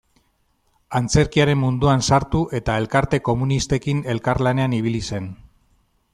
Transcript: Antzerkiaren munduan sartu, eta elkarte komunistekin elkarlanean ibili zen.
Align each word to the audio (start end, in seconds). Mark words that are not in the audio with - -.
Antzerkiaren 0.99 1.59
munduan 1.63 2.01
sartu, 2.07 2.41
eta 2.61 2.79
elkarte 2.85 3.21
komunistekin 3.29 4.01
elkarlanean 4.17 4.79
ibili 4.81 5.05
zen. 5.13 5.31